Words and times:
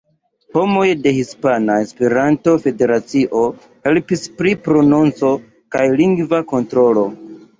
Homoj 0.55 0.85
de 1.01 1.11
Hispana 1.17 1.73
Esperanto-Federacio 1.87 3.41
helpis 3.89 4.25
pri 4.39 4.53
prononco 4.69 5.31
kaj 5.77 5.85
lingva 6.03 6.41
kontrolo. 6.55 7.07